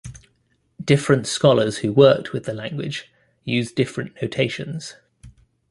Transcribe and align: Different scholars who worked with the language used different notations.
Different 0.83 1.27
scholars 1.27 1.77
who 1.77 1.93
worked 1.93 2.33
with 2.33 2.45
the 2.45 2.55
language 2.55 3.11
used 3.43 3.75
different 3.75 4.19
notations. 4.19 4.95